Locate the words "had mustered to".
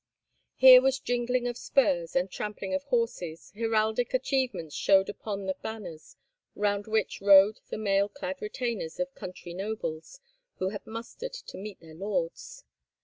10.69-11.55